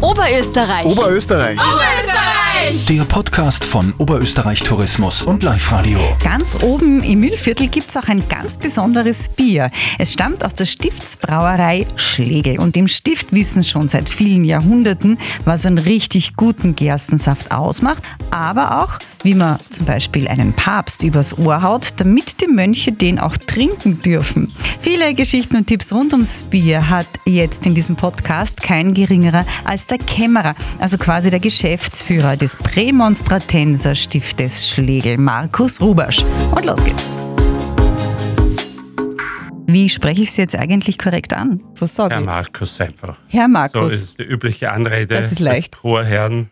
Oberösterreich. 0.00 0.86
Oberösterreich. 0.86 1.58
Oberösterreich. 1.58 2.09
Der 2.70 3.02
Podcast 3.02 3.64
von 3.64 3.92
Oberösterreich 3.98 4.60
Tourismus 4.60 5.22
und 5.22 5.42
Live 5.42 5.72
Radio. 5.72 5.98
Ganz 6.22 6.56
oben 6.62 7.02
im 7.02 7.18
Mühlviertel 7.18 7.66
gibt 7.66 7.88
es 7.88 7.96
auch 7.96 8.06
ein 8.06 8.22
ganz 8.28 8.56
besonderes 8.56 9.28
Bier. 9.28 9.70
Es 9.98 10.12
stammt 10.12 10.44
aus 10.44 10.54
der 10.54 10.66
Stiftsbrauerei 10.66 11.88
Schlegel. 11.96 12.60
Und 12.60 12.76
im 12.76 12.86
Stift 12.86 13.32
wissen 13.32 13.64
schon 13.64 13.88
seit 13.88 14.08
vielen 14.08 14.44
Jahrhunderten, 14.44 15.18
was 15.44 15.66
einen 15.66 15.78
richtig 15.78 16.36
guten 16.36 16.76
Gerstensaft 16.76 17.50
ausmacht, 17.50 18.04
aber 18.30 18.84
auch, 18.84 18.98
wie 19.24 19.34
man 19.34 19.58
zum 19.70 19.86
Beispiel 19.86 20.28
einen 20.28 20.52
Papst 20.52 21.02
übers 21.02 21.36
Ohr 21.36 21.62
haut, 21.62 21.88
damit 21.96 22.40
die 22.40 22.46
Mönche 22.46 22.92
den 22.92 23.18
auch 23.18 23.36
trinken 23.36 24.00
dürfen. 24.00 24.52
Viele 24.80 25.12
Geschichten 25.14 25.56
und 25.56 25.66
Tipps 25.66 25.92
rund 25.92 26.12
ums 26.12 26.44
Bier 26.44 26.88
hat 26.88 27.08
jetzt 27.26 27.66
in 27.66 27.74
diesem 27.74 27.96
Podcast 27.96 28.62
kein 28.62 28.94
geringerer 28.94 29.44
als 29.64 29.86
der 29.86 29.98
Kämmerer, 29.98 30.54
also 30.78 30.98
quasi 30.98 31.30
der 31.30 31.40
Geschäftsführer 31.40 32.36
des 32.36 32.59
Prämonstratenser 32.62 33.94
Stiftes 33.96 34.68
Schlegel, 34.68 35.18
Markus 35.18 35.80
Rubasch. 35.80 36.22
Und 36.54 36.64
los 36.64 36.84
geht's. 36.84 37.08
Wie 39.66 39.88
spreche 39.88 40.22
ich 40.22 40.30
Sie 40.32 40.42
jetzt 40.42 40.56
eigentlich 40.56 40.98
korrekt 40.98 41.32
an? 41.32 41.60
Was 41.78 41.94
sage 41.96 42.14
Herr 42.14 42.20
ich? 42.20 42.26
Markus 42.26 42.80
einfach. 42.80 43.16
Herr 43.28 43.44
So 43.44 43.48
Markus. 43.48 43.92
ist 43.94 44.18
die 44.18 44.24
übliche 44.24 44.70
Anrede 44.72 45.14
Das 45.16 45.32
ist 45.32 45.40
leicht. 45.40 45.74
des 45.74 45.80
Chorherrn. 45.80 46.48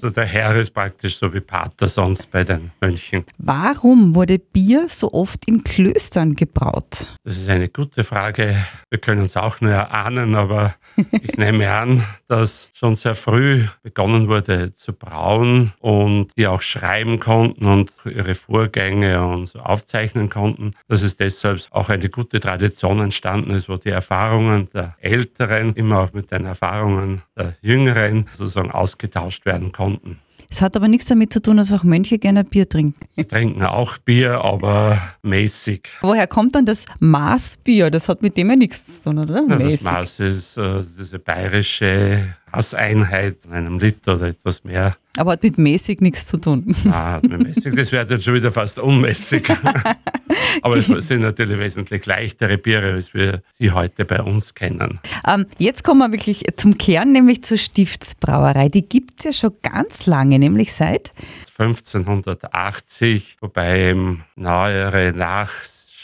So 0.00 0.10
der 0.10 0.24
Herr 0.24 0.54
ist 0.56 0.70
praktisch 0.70 1.16
so 1.16 1.32
wie 1.32 1.40
Pater 1.40 1.88
sonst 1.88 2.30
bei 2.30 2.44
den 2.44 2.70
Mönchen. 2.80 3.24
Warum 3.38 4.14
wurde 4.14 4.38
Bier 4.38 4.86
so 4.88 5.12
oft 5.12 5.46
in 5.46 5.64
Klöstern 5.64 6.34
gebraut? 6.34 7.06
Das 7.24 7.36
ist 7.36 7.48
eine 7.48 7.68
gute 7.68 8.04
Frage. 8.04 8.56
Wir 8.90 8.98
können 8.98 9.24
es 9.24 9.36
auch 9.36 9.60
nur 9.60 9.72
erahnen, 9.72 10.34
aber 10.34 10.74
ich 11.22 11.36
nehme 11.36 11.70
an, 11.70 12.04
dass 12.28 12.70
schon 12.72 12.94
sehr 12.94 13.14
früh 13.14 13.64
begonnen 13.82 14.28
wurde 14.28 14.72
zu 14.72 14.92
brauen 14.92 15.72
und 15.80 16.28
die 16.36 16.46
auch 16.46 16.62
schreiben 16.62 17.18
konnten 17.18 17.66
und 17.66 17.92
ihre 18.04 18.34
Vorgänge 18.34 19.24
und 19.26 19.46
so 19.46 19.60
aufzeichnen 19.60 20.28
konnten, 20.28 20.72
dass 20.88 21.02
es 21.02 21.16
deshalb 21.16 21.60
auch 21.70 21.88
eine 21.88 22.08
gute 22.08 22.40
Tradition 22.40 23.00
entstanden 23.00 23.50
ist, 23.50 23.68
wo 23.68 23.76
die 23.76 23.90
Erfahrungen 23.90 24.68
der 24.72 24.96
Älteren 25.00 25.74
immer 25.74 26.00
auch 26.00 26.12
mit 26.12 26.30
den 26.30 26.46
Erfahrungen 26.46 27.22
der 27.36 27.56
Jüngeren 27.60 28.28
sozusagen 28.34 28.70
ausgetauscht 28.70 29.39
werden 29.44 29.72
konnten. 29.72 30.18
Es 30.52 30.60
hat 30.62 30.74
aber 30.76 30.88
nichts 30.88 31.06
damit 31.06 31.32
zu 31.32 31.40
tun, 31.40 31.58
dass 31.58 31.72
auch 31.72 31.84
Mönche 31.84 32.18
gerne 32.18 32.42
Bier 32.42 32.68
trinken. 32.68 32.98
Sie 33.14 33.24
trinken 33.24 33.62
auch 33.62 33.98
Bier, 33.98 34.44
aber 34.44 35.00
mäßig. 35.22 35.82
Woher 36.00 36.26
kommt 36.26 36.56
dann 36.56 36.66
das 36.66 36.86
Maßbier? 36.98 37.88
Das 37.90 38.08
hat 38.08 38.20
mit 38.20 38.36
dem 38.36 38.50
ja 38.50 38.56
nichts 38.56 39.00
zu 39.00 39.10
tun, 39.10 39.20
oder? 39.20 39.44
Ja, 39.48 39.58
das. 39.58 39.82
Maß 39.84 40.18
ist 40.20 40.56
äh, 40.56 40.82
diese 40.98 41.20
bayerische 41.20 42.34
Maßeinheit 42.52 43.44
in 43.46 43.52
einem 43.52 43.78
Liter 43.78 44.14
oder 44.14 44.28
etwas 44.28 44.64
mehr. 44.64 44.96
Aber 45.16 45.32
hat 45.32 45.42
mit 45.42 45.58
mäßig 45.58 46.00
nichts 46.00 46.26
zu 46.26 46.36
tun. 46.36 46.74
Ah, 46.86 47.12
hat 47.12 47.28
man 47.28 47.42
mäßig. 47.42 47.74
Das 47.74 47.90
wäre 47.90 48.06
dann 48.06 48.20
schon 48.20 48.34
wieder 48.34 48.52
fast 48.52 48.78
unmäßig. 48.78 49.48
Aber 50.62 50.76
es 50.76 50.86
sind 51.06 51.22
natürlich 51.22 51.58
wesentlich 51.58 52.06
leichtere 52.06 52.58
Biere, 52.58 52.92
als 52.92 53.12
wir 53.12 53.42
sie 53.50 53.72
heute 53.72 54.04
bei 54.04 54.22
uns 54.22 54.54
kennen. 54.54 55.00
Ähm, 55.26 55.46
jetzt 55.58 55.84
kommen 55.84 55.98
wir 56.00 56.12
wirklich 56.12 56.44
zum 56.56 56.78
Kern, 56.78 57.12
nämlich 57.12 57.42
zur 57.42 57.58
Stiftsbrauerei. 57.58 58.68
Die 58.68 58.88
gibt 58.88 59.14
es 59.18 59.24
ja 59.24 59.32
schon 59.32 59.52
ganz 59.62 60.06
lange, 60.06 60.38
nämlich 60.38 60.72
seit 60.72 61.12
1580, 61.58 63.36
wobei 63.40 63.96
neuere 64.36 65.10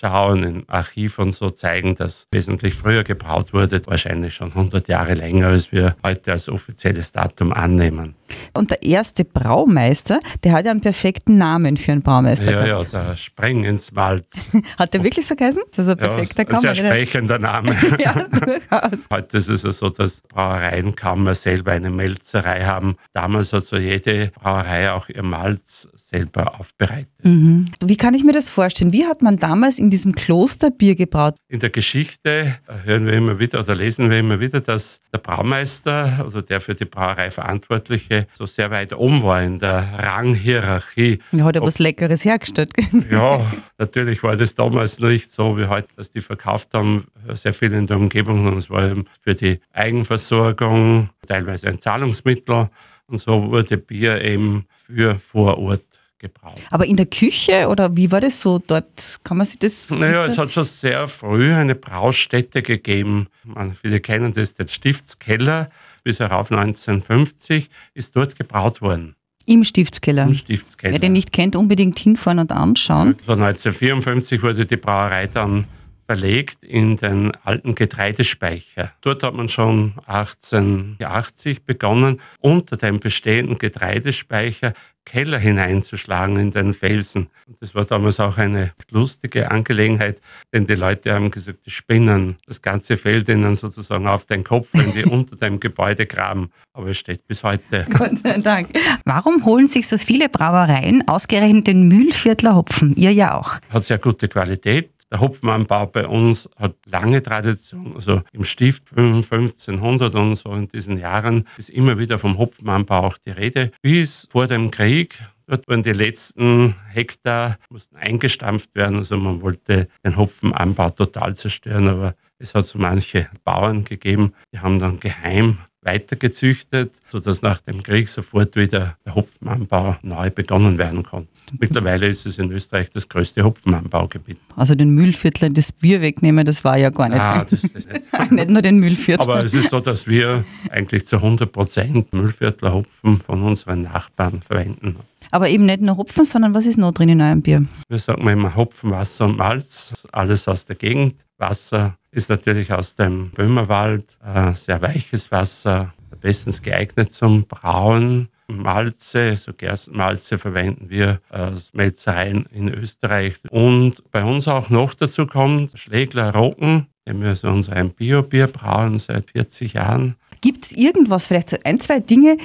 Nachschauen 0.03 0.43
im 0.43 0.65
Archiv 0.67 1.19
und 1.19 1.33
so 1.33 1.51
zeigen, 1.51 1.95
dass 1.95 2.27
wesentlich 2.31 2.75
früher 2.75 3.05
gebraut 3.05 3.53
wurde, 3.53 3.81
wahrscheinlich 3.87 4.35
schon 4.35 4.49
100 4.49 4.89
Jahre 4.89 5.15
länger, 5.15 5.49
als 5.49 5.73
wir 5.73 5.97
heute 6.03 6.33
als 6.33 6.49
offizielles 6.49 7.13
Datum 7.13 7.53
annehmen. 7.53 8.15
Und 8.55 8.71
der 8.71 8.83
erste 8.83 9.25
Braumeister, 9.25 10.21
der 10.45 10.53
hat 10.53 10.65
ja 10.65 10.71
einen 10.71 10.81
perfekten 10.81 11.39
Namen 11.39 11.77
für 11.77 11.93
einen 11.93 12.03
Braumeister 12.03 12.51
Ja, 12.51 12.67
ja, 12.67 12.79
gehabt. 12.79 12.93
der 12.93 13.17
Sprengensmalz. 13.17 14.49
Hat 14.79 14.95
der 14.95 15.03
wirklich 15.03 15.27
so 15.27 15.35
geheißen? 15.35 15.63
Das 15.75 15.87
ist 15.87 15.93
ein 15.93 15.97
perfekter 15.99 16.45
ja, 16.49 16.55
ein 16.55 16.61
sehr 16.61 16.75
sprechender 16.75 17.39
Name. 17.39 17.75
Ja, 17.99 18.13
durchaus. 18.29 19.07
Heute 19.11 19.39
ist 19.39 19.49
es 19.49 19.63
ja 19.63 19.73
so, 19.73 19.89
dass 19.91 20.21
Brauereienkammer 20.23 21.35
selber 21.35 21.73
eine 21.73 21.91
Melzerei 21.91 22.65
haben. 22.65 22.97
Damals 23.13 23.53
hat 23.53 23.65
so 23.65 23.77
jede 23.77 24.31
Brauerei 24.41 24.91
auch 24.93 25.09
ihr 25.09 25.23
Malz 25.23 25.89
selber 25.95 26.59
aufbereitet. 26.61 27.09
Wie 27.23 27.97
kann 27.97 28.15
ich 28.15 28.23
mir 28.23 28.33
das 28.33 28.49
vorstellen? 28.49 28.93
Wie 28.93 29.05
hat 29.07 29.23
man 29.23 29.37
damals 29.37 29.79
in 29.79 29.91
diesem 29.91 30.15
Kloster 30.15 30.71
Bier 30.71 30.95
gebraut? 30.95 31.35
In 31.49 31.61
der 31.61 31.71
Geschichte 31.71 32.55
hören 32.85 33.07
wir 33.07 33.15
immer 33.15 33.39
wieder 33.39 33.61
oder 33.61 33.75
lesen 33.75 34.11
wir 34.11 34.19
immer 34.19 34.39
wieder, 34.41 34.61
dass 34.61 35.01
der 35.13 35.19
Braumeister 35.19 36.25
oder 36.27 36.43
der 36.43 36.61
für 36.61 36.75
die 36.75 36.85
Brauerei 36.85 37.31
Verantwortliche 37.31 38.16
so 38.35 38.47
sehr 38.47 38.71
weit 38.71 38.95
oben 38.95 39.23
war 39.23 39.43
in 39.43 39.59
der 39.59 39.89
Ranghierarchie. 39.99 41.21
Ja, 41.33 41.45
hat 41.45 41.57
er 41.57 41.63
was 41.63 41.79
Leckeres 41.79 42.25
hergestellt. 42.25 42.73
Ja, 43.11 43.41
natürlich 43.79 44.23
war 44.23 44.37
das 44.37 44.55
damals 44.55 44.99
nicht 45.01 45.31
so 45.31 45.59
wie 45.59 45.67
heute, 45.67 45.89
dass 45.97 46.11
die 46.11 46.21
verkauft 46.21 46.71
haben, 46.75 47.07
sehr 47.35 47.53
viel 47.53 47.73
in 47.73 47.87
der 47.87 47.97
Umgebung, 47.97 48.39
sondern 48.39 48.59
es 48.59 48.71
war 48.71 48.91
eben 48.91 49.07
für 49.21 49.35
die 49.35 49.61
Eigenversorgung, 49.73 51.11
teilweise 51.27 51.69
ein 51.69 51.79
Zahlungsmittel. 51.79 52.69
Und 53.09 53.19
so 53.19 53.51
wurde 53.51 53.77
Bier 53.77 54.21
eben 54.23 54.67
für 54.75 55.17
vor 55.17 55.59
Ort 55.59 55.85
gebraut. 56.19 56.61
Aber 56.71 56.87
in 56.87 56.97
der 56.97 57.07
Küche 57.07 57.69
oder 57.69 57.95
wie 57.97 58.11
war 58.11 58.21
das 58.21 58.41
so 58.41 58.59
dort? 58.59 59.21
Kann 59.23 59.37
man 59.37 59.47
sich 59.47 59.59
das 59.59 59.91
Naja, 59.91 60.25
es 60.25 60.39
hat 60.39 60.51
schon 60.51 60.65
sehr 60.65 61.09
früh 61.09 61.53
eine 61.53 61.75
Braustätte 61.75 62.63
gegeben. 62.63 63.29
Man, 63.45 63.75
viele 63.75 64.01
kennen 64.01 64.33
das, 64.33 64.55
der 64.55 64.67
Stiftskeller. 64.69 65.71
Bis 66.07 66.21
herauf 66.21 66.53
1950 66.53 67.69
ist 67.95 68.15
dort 68.15 68.37
gebraut 68.37 68.81
worden. 68.81 69.17
im 69.45 69.65
Stiftskeller? 69.65 70.23
Im 70.23 70.35
Stiftskeller. 70.35 70.93
Wer 70.93 71.01
den 71.01 71.11
nicht 71.11 71.33
kennt, 71.33 71.57
unbedingt 71.57 71.99
hinfahren 71.99 72.39
und 72.39 72.53
anschauen. 72.53 73.17
So 73.27 73.33
1954 73.33 74.41
wurde 74.41 74.67
die 74.67 74.77
Brauerei 74.77 75.27
dann 75.27 75.65
verlegt 76.07 76.63
in 76.63 76.97
den 76.97 77.33
alten 77.43 77.75
Getreidespeicher. 77.75 78.93
Dort 79.01 79.25
hat 79.25 79.35
man 79.35 79.49
schon 79.49 79.95
1880 80.07 81.65
begonnen, 81.65 82.21
unter 82.39 82.77
dem 82.77 83.01
bestehenden 83.01 83.59
Getreidespeicher 83.59 84.75
Keller 85.07 85.39
hineinzuschlagen 85.39 86.37
in 86.37 86.51
den 86.51 86.75
Felsen. 86.75 87.29
Und 87.47 87.63
das 87.63 87.75
war 87.75 87.87
damals 87.87 88.21
auch 88.21 88.37
eine 88.37 88.73
lustige 88.91 89.51
Angelegenheit, 89.51 90.21
denn 90.53 90.67
die 90.67 90.75
Leute 90.75 91.15
haben 91.15 91.31
gesagt, 91.31 91.61
die 91.65 91.71
spinnen. 91.71 92.37
Das 92.47 92.61
ganze 92.61 92.99
fällt 92.99 93.29
ihnen 93.29 93.57
sozusagen 93.57 94.07
auf 94.07 94.27
den 94.27 94.45
Kopf, 94.45 94.69
wenn 94.75 94.93
die 94.93 95.05
unter 95.11 95.37
dem 95.37 95.61
Gebäude 95.61 96.05
graben. 96.05 96.51
Aber 96.75 96.89
es 96.89 96.99
steht 96.99 97.27
bis 97.27 97.43
heute. 97.43 97.87
Gott 97.97 98.19
sei 98.19 98.39
Dank. 98.39 98.69
Warum 99.05 99.45
holen 99.47 99.69
sich 99.69 99.89
so 99.89 99.97
viele 99.97 100.29
Brauereien 100.29 101.07
ausgerechnet 101.09 101.69
den 101.69 101.89
Mühlviertler 101.89 102.57
Hopfen? 102.57 102.95
Ihr 102.97 103.13
ja 103.13 103.39
auch. 103.39 103.55
hat 103.71 103.85
sehr 103.85 103.99
gute 103.99 104.29
Qualität. 104.29 104.91
Der 105.17 105.23
Hopfenanbau 105.23 105.87
bei 105.87 106.07
uns 106.07 106.47
hat 106.57 106.75
lange 106.85 107.23
Tradition. 107.23 107.95
Also 107.95 108.21
im 108.33 108.45
Stift 108.45 108.91
1500 108.95 110.15
und 110.15 110.35
so 110.35 110.53
in 110.53 110.69
diesen 110.69 110.99
Jahren 110.99 111.49
ist 111.57 111.71
immer 111.71 111.99
wieder 111.99 112.19
vom 112.19 112.37
Hopfenanbau 112.37 112.99
auch 112.99 113.17
die 113.17 113.31
Rede. 113.31 113.73
Bis 113.81 114.29
vor 114.31 114.47
dem 114.47 114.71
Krieg, 114.71 115.19
dort 115.47 115.67
wurden 115.69 115.85
die 115.85 115.95
letzten 115.95 116.77
Hektar 116.91 117.57
mussten 117.71 117.97
eingestampft 117.97 118.75
werden. 118.75 118.99
Also 118.99 119.17
man 119.17 119.41
wollte 119.41 119.89
den 120.05 120.19
Hopfenanbau 120.19 120.91
total 120.91 121.35
zerstören, 121.35 121.89
aber 121.89 122.15
es 122.39 122.55
hat 122.55 122.67
so 122.67 122.79
manche 122.79 123.31
Bauern 123.43 123.85
gegeben, 123.85 124.35
die 124.53 124.59
haben 124.59 124.81
dann 124.81 125.01
geheim 125.01 125.61
weitergezüchtet, 125.87 126.93
sodass 127.11 127.43
nach 127.43 127.61
dem 127.61 127.83
Krieg 127.83 128.09
sofort 128.09 128.57
wieder 128.57 128.97
der 129.07 129.15
Hopfenanbau 129.15 129.97
neu 130.03 130.31
begonnen 130.31 130.77
werden 130.79 131.03
konnte. 131.03 131.29
Mittlerweile 131.59 132.07
ist 132.09 132.27
es 132.27 132.39
in 132.39 132.51
Österreich 132.51 132.91
das 132.91 133.09
größte 133.09 133.45
Hopfenanbaugebiet. 133.45 134.39
Also 134.57 134.75
den 134.75 134.91
Mühlviertler 134.91 135.51
das 135.51 135.73
Bier 135.73 136.01
wegnehmen, 136.01 136.45
das 136.45 136.65
war 136.65 136.77
ja 136.77 136.91
gar 136.91 137.09
nicht. 137.09 137.21
Ah, 137.21 137.45
das 137.51 137.65
ist 137.65 137.75
nicht. 137.75 138.33
nicht 138.33 138.51
nur 138.51 138.63
den 138.63 138.79
Mühlviertler. 138.79 139.25
Aber 139.25 139.45
es 139.45 139.55
ist 139.55 139.71
so, 139.71 139.81
dass 139.81 140.07
wir 140.07 140.45
eigentlich 140.71 141.07
zu 141.07 141.17
100 141.17 141.51
Prozent 141.51 142.13
Müllviertler 142.13 142.75
Hopfen 142.75 143.21
von 143.21 143.43
unseren 143.43 143.83
Nachbarn 143.83 144.43
verwenden. 144.43 144.97
Aber 145.31 145.49
eben 145.49 145.67
nicht 145.67 145.81
nur 145.81 145.97
Hopfen, 145.97 146.25
sondern 146.25 146.55
was 146.55 146.67
ist 146.67 146.79
noch 146.79 146.93
drin 146.93 147.09
in 147.09 147.21
eurem 147.21 147.43
Bier? 147.43 147.67
Wir 147.89 147.99
sagen 147.99 148.27
immer 148.27 148.55
Hopfen, 148.55 148.91
Wasser 148.91 149.27
und 149.27 149.37
Malz, 149.37 149.93
alles 150.13 150.49
aus 150.49 150.67
der 150.67 150.77
Gegend. 150.77 151.15
Wasser 151.39 151.99
ist 152.11 152.31
natürlich 152.31 152.73
aus 152.73 152.97
dem 152.97 153.31
Böhmerwald, 153.31 154.17
äh, 154.25 154.53
sehr 154.53 154.81
weiches 154.81 155.31
Wasser, 155.31 155.93
bestens 156.21 156.63
geeignet 156.63 157.13
zum 157.13 157.45
Brauen. 157.45 158.29
Malze, 158.49 159.37
so 159.37 159.53
Gerstenmalze 159.53 160.39
verwenden 160.39 160.89
wir 160.89 161.21
aus 161.31 161.73
Melzereien 161.73 162.47
in 162.53 162.73
Österreich. 162.73 163.35
Und 163.51 164.09
bei 164.13 164.23
uns 164.25 164.47
auch 164.47 164.71
noch 164.71 164.95
dazu 164.95 165.27
kommt 165.27 165.77
Schlägler 165.79 166.33
Rocken, 166.33 166.87
dem 167.07 167.23
wir 167.23 167.35
so 167.35 167.49
unser 167.49 167.83
Bio-Bier 167.85 168.47
brauen 168.47 168.99
seit 168.99 169.31
40 169.33 169.75
Jahren. 169.75 170.17
Gibt 170.41 170.65
es 170.65 170.73
irgendwas, 170.73 171.27
vielleicht 171.27 171.49
so 171.49 171.57
ein, 171.65 171.81
zwei 171.81 171.99
Dinge, 171.99 172.37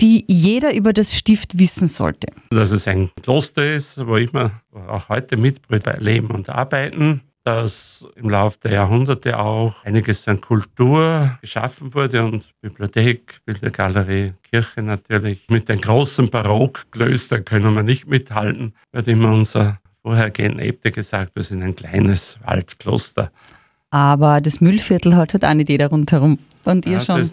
die 0.00 0.24
jeder 0.28 0.74
über 0.74 0.92
das 0.92 1.14
Stift 1.14 1.58
wissen 1.58 1.86
sollte? 1.86 2.28
dass 2.50 2.70
es 2.70 2.88
ein 2.88 3.10
Kloster 3.22 3.70
ist, 3.70 4.06
wo 4.06 4.16
immer, 4.16 4.62
auch 4.72 5.08
heute 5.10 5.36
Mitbrüder 5.36 5.98
leben 6.00 6.30
und 6.30 6.48
arbeiten. 6.48 7.20
Dass 7.50 8.04
im 8.14 8.30
Laufe 8.30 8.58
der 8.62 8.72
Jahrhunderte 8.72 9.38
auch 9.38 9.74
einiges 9.84 10.26
an 10.28 10.40
Kultur 10.40 11.36
geschaffen 11.40 11.92
wurde 11.94 12.24
und 12.24 12.48
Bibliothek, 12.60 13.40
Bildergalerie, 13.44 14.34
Kirche 14.50 14.82
natürlich. 14.82 15.46
Mit 15.48 15.68
den 15.68 15.80
großen 15.80 16.30
Barockklöstern 16.30 17.44
können 17.44 17.74
wir 17.74 17.82
nicht 17.82 18.06
mithalten, 18.06 18.72
wird 18.92 19.08
immer 19.08 19.32
unser 19.32 19.78
vorhergehender 20.02 20.64
Äbte 20.64 20.92
gesagt, 20.92 21.34
wir 21.34 21.42
sind 21.42 21.62
ein 21.62 21.74
kleines 21.74 22.38
Waldkloster. 22.44 23.30
Aber 23.90 24.40
das 24.40 24.60
Müllviertel 24.60 25.16
hat 25.16 25.32
halt 25.32 25.44
auch 25.44 25.54
nicht 25.54 25.68
jeder 25.68 25.88
rundherum. 25.88 26.38
Und 26.64 26.86
ihr 26.86 26.92
Ja, 26.92 27.00
schon. 27.00 27.28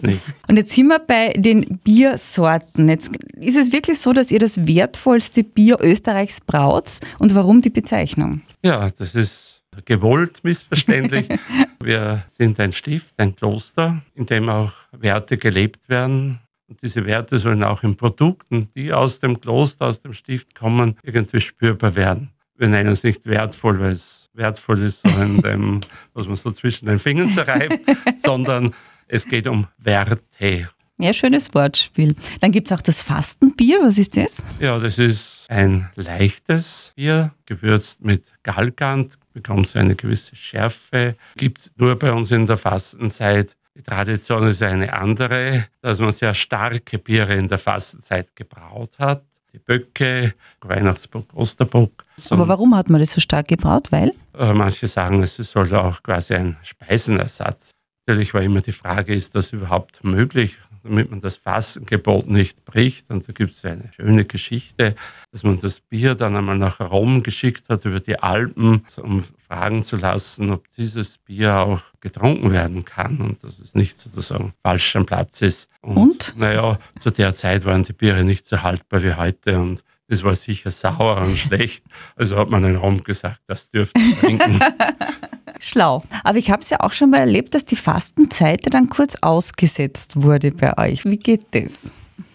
Und 0.48 0.56
jetzt 0.56 0.72
sind 0.72 0.88
wir 0.88 0.98
bei 0.98 1.32
den 1.36 1.78
Biersorten. 1.84 2.88
Jetzt 2.88 3.12
ist 3.36 3.56
es 3.56 3.72
wirklich 3.72 4.00
so, 4.00 4.12
dass 4.12 4.32
ihr 4.32 4.40
das 4.40 4.66
wertvollste 4.66 5.44
Bier 5.44 5.76
Österreichs 5.80 6.40
braut. 6.40 6.98
Und 7.20 7.36
warum 7.36 7.60
die 7.60 7.70
Bezeichnung? 7.70 8.42
Ja, 8.64 8.90
das 8.90 9.14
ist 9.14 9.57
gewollt 9.84 10.44
missverständlich. 10.44 11.28
Wir 11.80 12.24
sind 12.26 12.58
ein 12.60 12.72
Stift, 12.72 13.14
ein 13.18 13.36
Kloster, 13.36 14.02
in 14.14 14.26
dem 14.26 14.48
auch 14.48 14.72
Werte 14.92 15.38
gelebt 15.38 15.88
werden. 15.88 16.40
Und 16.68 16.82
diese 16.82 17.06
Werte 17.06 17.38
sollen 17.38 17.62
auch 17.64 17.82
in 17.82 17.96
Produkten, 17.96 18.68
die 18.74 18.92
aus 18.92 19.20
dem 19.20 19.40
Kloster, 19.40 19.86
aus 19.86 20.02
dem 20.02 20.12
Stift 20.12 20.54
kommen, 20.54 20.98
irgendwie 21.02 21.40
spürbar 21.40 21.94
werden. 21.94 22.30
Wir 22.56 22.68
nennen 22.68 22.90
es 22.90 23.04
nicht 23.04 23.24
wertvoll, 23.24 23.78
weil 23.80 23.92
es 23.92 24.28
wertvoll 24.34 24.82
ist, 24.82 25.02
so 25.02 25.22
in 25.22 25.40
dem, 25.42 25.80
was 26.12 26.26
man 26.26 26.36
so 26.36 26.50
zwischen 26.50 26.86
den 26.86 26.98
Fingern 26.98 27.30
zerreibt, 27.30 27.80
sondern 28.16 28.74
es 29.06 29.26
geht 29.26 29.46
um 29.46 29.68
Werte. 29.78 30.68
Ja, 31.00 31.12
schönes 31.12 31.54
Wortspiel. 31.54 32.16
Dann 32.40 32.50
gibt 32.50 32.68
es 32.70 32.76
auch 32.76 32.82
das 32.82 33.00
Fastenbier. 33.00 33.78
Was 33.82 33.98
ist 33.98 34.16
das? 34.16 34.42
Ja, 34.58 34.80
das 34.80 34.98
ist 34.98 35.46
ein 35.48 35.88
leichtes 35.94 36.92
Bier, 36.96 37.32
gewürzt 37.46 38.04
mit 38.04 38.24
Galgant, 38.42 39.16
bekommt 39.42 39.68
so 39.68 39.78
eine 39.78 39.94
gewisse 39.94 40.34
Schärfe. 40.34 41.16
Gibt 41.36 41.60
es 41.60 41.72
nur 41.76 41.96
bei 41.96 42.12
uns 42.12 42.30
in 42.30 42.46
der 42.46 42.56
Fastenzeit. 42.56 43.56
Die 43.76 43.82
Tradition 43.82 44.48
ist 44.48 44.62
eine 44.62 44.92
andere, 44.92 45.66
dass 45.80 46.00
man 46.00 46.10
sehr 46.10 46.34
starke 46.34 46.98
Biere 46.98 47.34
in 47.34 47.46
der 47.46 47.58
Fastenzeit 47.58 48.34
gebraut 48.34 48.98
hat. 48.98 49.22
Die 49.52 49.60
Böcke, 49.60 50.34
Weihnachtsbock, 50.60 51.32
Osterbock. 51.34 52.04
Aber 52.30 52.48
warum 52.48 52.74
hat 52.74 52.90
man 52.90 53.00
das 53.00 53.12
so 53.12 53.20
stark 53.20 53.46
gebraut? 53.46 53.90
Weil? 53.90 54.10
Äh, 54.36 54.52
Manche 54.52 54.88
sagen, 54.88 55.22
es 55.22 55.36
soll 55.36 55.72
auch 55.74 56.02
quasi 56.02 56.34
ein 56.34 56.56
Speisenersatz. 56.62 57.70
Natürlich 58.06 58.34
war 58.34 58.42
immer 58.42 58.60
die 58.60 58.72
Frage, 58.72 59.14
ist 59.14 59.34
das 59.34 59.52
überhaupt 59.52 60.02
möglich, 60.02 60.58
damit 60.88 61.10
man 61.10 61.20
das 61.20 61.36
Fassengebot 61.36 62.28
nicht 62.28 62.64
bricht. 62.64 63.10
Und 63.10 63.28
da 63.28 63.32
gibt 63.32 63.54
es 63.54 63.64
eine 63.64 63.90
schöne 63.94 64.24
Geschichte, 64.24 64.94
dass 65.30 65.42
man 65.42 65.60
das 65.60 65.80
Bier 65.80 66.14
dann 66.14 66.36
einmal 66.36 66.58
nach 66.58 66.80
Rom 66.80 67.22
geschickt 67.22 67.68
hat 67.68 67.84
über 67.84 68.00
die 68.00 68.18
Alpen, 68.18 68.84
um 68.96 69.22
fragen 69.46 69.82
zu 69.82 69.96
lassen, 69.96 70.50
ob 70.50 70.70
dieses 70.76 71.18
Bier 71.18 71.56
auch 71.56 71.80
getrunken 72.00 72.52
werden 72.52 72.84
kann 72.84 73.18
und 73.18 73.44
dass 73.44 73.58
es 73.58 73.74
nicht 73.74 73.98
sozusagen 73.98 74.52
falsch 74.62 74.96
am 74.96 75.06
Platz 75.06 75.42
ist. 75.42 75.70
Und? 75.80 76.34
Naja, 76.36 76.78
zu 76.98 77.10
der 77.10 77.34
Zeit 77.34 77.64
waren 77.64 77.84
die 77.84 77.92
Biere 77.92 78.24
nicht 78.24 78.46
so 78.46 78.62
haltbar 78.62 79.02
wie 79.02 79.14
heute 79.14 79.58
und 79.58 79.82
das 80.08 80.22
war 80.22 80.34
sicher 80.34 80.70
sauer 80.70 81.18
und 81.18 81.36
schlecht. 81.36 81.84
Also 82.16 82.36
hat 82.36 82.50
man 82.50 82.64
in 82.64 82.76
Rom 82.76 83.02
gesagt, 83.02 83.40
das 83.46 83.70
dürft 83.70 83.96
ihr 83.98 84.16
trinken. 84.16 84.60
Schlau. 85.58 86.02
Aber 86.24 86.38
ich 86.38 86.50
habe 86.50 86.62
es 86.62 86.70
ja 86.70 86.80
auch 86.80 86.92
schon 86.92 87.10
mal 87.10 87.18
erlebt, 87.18 87.54
dass 87.54 87.64
die 87.64 87.76
Fastenzeit 87.76 88.62
dann 88.72 88.88
kurz 88.88 89.16
ausgesetzt 89.20 90.22
wurde 90.22 90.52
bei 90.52 90.76
euch. 90.78 91.04
Wie 91.04 91.18
geht 91.18 91.46
das? 91.52 91.92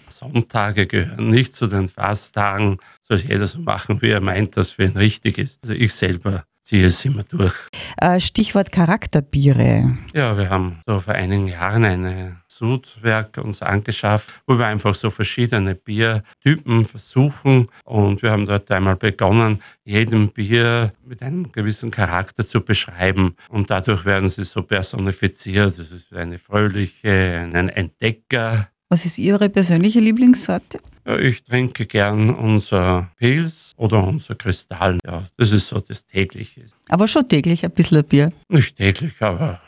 Sonntage 0.09 0.87
gehören 0.87 1.29
nicht 1.29 1.55
zu 1.55 1.67
den 1.67 1.89
Fasttagen. 1.89 2.77
Soll 3.01 3.19
jeder 3.19 3.47
so 3.47 3.59
machen, 3.59 4.01
wie 4.01 4.09
er 4.09 4.21
meint, 4.21 4.55
dass 4.57 4.71
für 4.71 4.85
ihn 4.85 4.97
richtig 4.97 5.37
ist. 5.37 5.59
Also 5.63 5.75
ich 5.75 5.93
selber 5.93 6.45
ziehe 6.63 6.87
es 6.87 7.03
immer 7.03 7.23
durch. 7.23 7.53
Äh, 7.97 8.19
Stichwort 8.19 8.71
Charakterbiere. 8.71 9.97
Ja, 10.13 10.37
wir 10.37 10.49
haben 10.49 10.79
so 10.87 11.01
vor 11.01 11.13
einigen 11.13 11.47
Jahren 11.47 11.83
eine 11.83 12.37
Sudwerk 12.63 13.37
uns 13.39 13.61
angeschafft, 13.61 14.29
wo 14.47 14.57
wir 14.57 14.67
einfach 14.67 14.95
so 14.95 15.09
verschiedene 15.09 15.75
Biertypen 15.75 16.85
versuchen. 16.85 17.67
Und 17.83 18.21
wir 18.21 18.31
haben 18.31 18.45
dort 18.45 18.71
einmal 18.71 18.95
begonnen, 18.95 19.61
jedem 19.83 20.29
Bier 20.29 20.93
mit 21.03 21.21
einem 21.21 21.51
gewissen 21.51 21.91
Charakter 21.91 22.45
zu 22.47 22.61
beschreiben. 22.61 23.35
Und 23.49 23.69
dadurch 23.69 24.05
werden 24.05 24.29
sie 24.29 24.45
so 24.45 24.61
personifiziert. 24.63 25.77
Das 25.77 25.91
ist 25.91 26.13
eine 26.13 26.39
fröhliche, 26.39 27.49
ein 27.53 27.67
Entdecker, 27.67 28.69
Was 28.89 29.05
ist 29.05 29.17
Ihre 29.17 29.49
persönliche 29.49 29.99
Lieblingssorte? 29.99 30.79
Ja, 31.05 31.17
ich 31.17 31.43
trinke 31.43 31.85
gern 31.85 32.29
unser 32.29 33.09
Pils 33.17 33.73
oder 33.75 34.01
unser 34.07 34.35
Kristall. 34.35 34.99
Ja, 35.05 35.27
das 35.35 35.51
ist 35.51 35.67
so 35.67 35.79
das 35.81 36.05
tägliche. 36.05 36.61
Aber 36.89 37.07
schon 37.07 37.27
täglich 37.27 37.65
ein 37.65 37.71
bisschen 37.71 38.03
Bier. 38.05 38.31
Nicht 38.47 38.77
täglich, 38.77 39.13
aber 39.19 39.59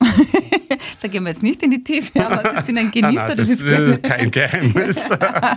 Da 1.02 1.08
gehen 1.08 1.22
wir 1.24 1.30
jetzt 1.30 1.42
nicht 1.42 1.62
in 1.62 1.70
die 1.70 1.82
Tiefe, 1.82 2.24
aber 2.24 2.42
Sie 2.60 2.64
sind 2.66 2.78
ein 2.78 2.84
nein, 2.86 2.90
Genießer, 2.92 3.28
nein, 3.28 3.36
das, 3.36 3.48
das 3.48 3.60
ist 3.62 3.64
gut. 3.66 4.02
kein 4.02 4.30
Geheimnis. 4.30 5.08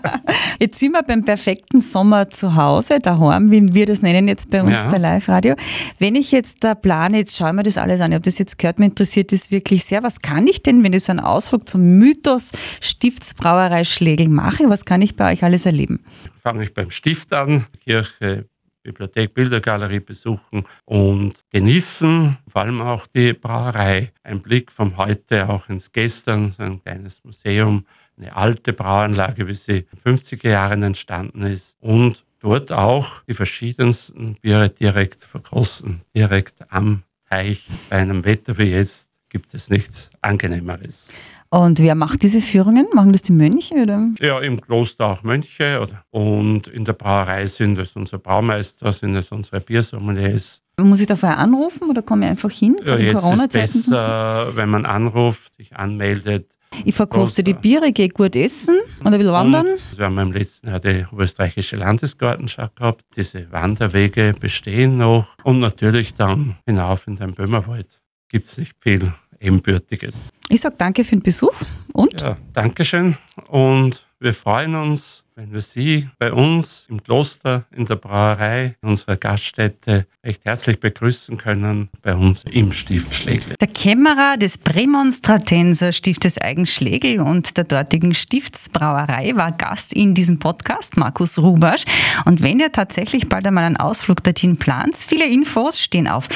Jetzt 0.60 0.80
sind 0.80 0.92
wir 0.92 1.04
beim 1.04 1.24
perfekten 1.24 1.82
Sommer 1.82 2.30
zu 2.30 2.56
Hause, 2.56 3.00
daheim, 3.00 3.52
wie 3.52 3.74
wir 3.74 3.86
das 3.86 4.02
nennen 4.02 4.28
jetzt 4.28 4.50
bei 4.50 4.62
uns 4.62 4.72
Ja. 4.72 4.90
bei 4.90 4.98
Live 4.98 5.30
Radio. 5.30 5.56
Wenn 6.00 6.16
ich 6.16 6.32
jetzt 6.32 6.64
da 6.64 6.76
plane, 6.76 7.18
jetzt 7.18 7.38
schaue 7.38 7.50
ich 7.50 7.54
mir 7.56 7.64
das 7.64 7.78
alles 7.78 8.02
an, 8.02 8.12
ich 8.12 8.16
habe 8.16 8.24
das 8.24 8.38
jetzt 8.38 8.58
gehört, 8.58 8.80
mir 8.80 8.86
interessiert 8.86 9.32
das 9.32 9.52
wirklich 9.52 9.86
sehr. 9.86 10.04
Was 10.04 10.20
kann 10.20 10.48
ich 10.48 10.64
denn, 10.64 10.84
wenn 10.84 10.94
ich 10.94 11.04
so 11.04 11.12
einen 11.12 11.20
Ausflug 11.20 11.68
zum 11.70 11.82
Mythos 12.00 12.52
Stiftsbrauerei 12.82 13.84
Schlegel 13.84 14.28
mache, 14.30 14.70
was 14.70 14.86
kann 14.86 15.02
ich 15.02 15.16
bei 15.16 15.32
euch 15.34 15.44
alles 15.44 15.66
erleben? 15.66 16.00
Fange 16.44 16.64
ich 16.64 16.74
beim 16.74 16.92
Stift 16.92 17.34
an, 17.34 17.66
Kirche, 17.84 18.46
Bibliothek, 18.88 19.34
Bildergalerie 19.34 20.00
besuchen 20.00 20.66
und 20.86 21.44
genießen, 21.52 22.38
vor 22.48 22.62
allem 22.62 22.82
auch 22.82 23.06
die 23.08 23.34
Brauerei. 23.34 24.14
Ein 24.24 24.42
Blick 24.42 24.72
vom 24.72 24.96
Heute 24.96 25.50
auch 25.50 25.68
ins 25.68 25.92
Gestern, 25.92 26.54
so 26.54 26.64
ein 26.64 26.82
kleines 26.82 27.22
Museum, 27.26 27.86
eine 28.18 28.34
alte 28.36 28.72
Brauanlage, 28.72 29.46
wie 29.48 29.54
sie 29.56 29.80
in 29.80 29.86
den 29.92 30.18
50er 30.18 30.50
Jahren 30.50 30.84
entstanden 30.84 31.44
ist 31.44 31.76
und 31.82 32.24
dort 32.40 32.72
auch 32.72 33.24
die 33.24 33.34
verschiedensten 33.34 34.36
Biere 34.36 34.70
direkt 34.70 35.22
verkosten, 35.22 36.02
direkt 36.16 36.72
am 36.72 37.04
Teich. 37.30 37.68
Bei 37.90 37.98
einem 37.98 38.24
Wetter 38.24 38.58
wie 38.58 38.72
jetzt 38.72 39.10
gibt 39.28 39.54
es 39.54 39.70
nichts 39.70 40.10
Angenehmeres. 40.22 41.12
Und 41.50 41.80
wer 41.80 41.96
macht 41.96 42.24
diese 42.24 42.42
Führungen? 42.42 42.88
Machen 42.94 43.12
das 43.12 43.22
die 43.22 43.32
Mönche 43.32 43.76
oder? 43.76 44.10
Ja, 44.20 44.40
im 44.40 44.60
Kloster 44.60 45.06
auch 45.06 45.24
Mönche 45.24 45.80
oder, 45.82 46.04
und 46.12 46.68
in 46.68 46.84
der 46.84 46.94
Brauerei 46.94 47.48
sind 47.48 47.78
es 47.78 47.96
unsere 47.96 48.20
Braumeister, 48.20 48.92
sind 48.92 49.16
es 49.16 49.32
unsere 49.32 49.62
Biersommeliers. 49.62 50.62
Muss 50.80 51.00
ich 51.00 51.08
da 51.08 51.16
vorher 51.16 51.38
anrufen 51.38 51.90
oder 51.90 52.02
komme 52.02 52.26
ich 52.26 52.32
einfach 52.32 52.52
hin? 52.52 52.78
Ja, 52.86 52.98
jetzt 52.98 53.24
ist 53.24 53.50
besser, 53.52 54.56
wenn 54.56 54.70
man 54.70 54.86
anruft, 54.86 55.56
sich 55.56 55.76
anmeldet. 55.76 56.54
Ich 56.84 56.94
verkoste 56.94 57.44
die 57.44 57.54
Kloster. 57.54 57.62
Biere, 57.62 57.92
gehe 57.94 58.10
gut 58.10 58.36
essen 58.36 58.78
und 59.00 59.08
ein 59.08 59.18
bisschen 59.18 59.34
wandern. 59.34 59.68
Wir 59.96 60.06
haben 60.06 60.18
im 60.20 60.34
letzten 60.34 60.68
Jahr 60.68 60.80
die 60.80 61.06
österreichische 61.18 61.78
Landesgartenschau 61.78 62.68
gehabt. 62.76 63.06
Diese 63.16 63.52
Wanderwege 63.52 64.36
bestehen 64.40 64.98
noch. 64.98 65.28
Und 65.44 65.60
natürlich 65.60 66.16
dann 66.16 66.58
hinauf 66.68 67.08
in 67.08 67.16
den 67.16 67.34
Böhmerwald 67.34 68.02
gibt 68.30 68.48
es 68.48 68.58
nicht 68.58 68.76
viel 68.82 69.12
Ebenbürtiges. 69.40 70.30
Ich 70.50 70.62
sage 70.62 70.76
danke 70.78 71.04
für 71.04 71.16
den 71.16 71.24
Besuch 71.24 71.54
und 71.94 72.20
Ja, 72.22 72.38
Dankeschön. 72.54 73.18
Und 73.48 74.04
wir 74.20 74.34
freuen 74.34 74.76
uns, 74.76 75.24
wenn 75.36 75.54
wir 75.54 75.62
Sie 75.62 76.10
bei 76.18 76.34
uns 76.34 76.88
im 76.90 77.04
Kloster, 77.04 77.66
in 77.70 77.86
der 77.86 77.98
Brauerei, 77.98 78.76
in 78.82 78.90
unserer 78.90 79.18
Gaststätte 79.18 80.08
recht 80.26 80.44
herzlich 80.46 80.80
begrüßen 80.80 81.38
können, 81.38 81.90
bei 82.02 82.16
uns 82.16 82.44
im 82.52 82.72
Stift 82.72 83.14
Schlägle. 83.14 83.54
der 83.62 83.68
Kämmerer 83.68 84.38
des 84.38 84.58
Prämonstratenser 84.58 85.92
Stiftes 85.92 86.40
Eigenschlegel 86.40 87.20
und 87.20 87.56
der 87.56 87.66
dortigen 87.66 88.16
Stiftsbrauerei 88.16 89.34
war 89.36 89.52
Gast 89.52 89.94
in 89.94 90.16
diesem 90.16 90.40
Podcast, 90.40 90.98
Markus 90.98 91.38
Rubasch. 91.38 91.84
Und 92.26 92.42
wenn 92.42 92.60
ihr 92.60 92.72
tatsächlich 92.72 93.30
bald 93.30 93.46
einmal 93.46 93.66
einen 93.66 93.78
Ausflug 93.78 94.24
dorthin 94.24 94.58
plant, 94.58 94.98
viele 94.98 95.28
Infos 95.28 95.80
stehen 95.80 96.08
auf 96.08 96.28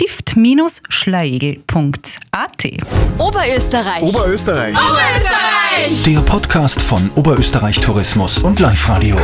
www.stift-schlegel.at. 0.00 2.64
Oberösterreich. 3.18 4.02
Oberösterreich. 4.02 4.74
Oberösterreich. 4.74 6.02
Der 6.04 6.20
Podcast 6.20 6.80
von 6.80 7.10
Oberösterreich 7.16 7.78
Tourismus 7.80 8.38
und 8.38 8.60
Live 8.60 8.88
Radio. 8.88 9.16